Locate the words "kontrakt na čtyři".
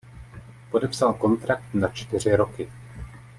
1.13-2.35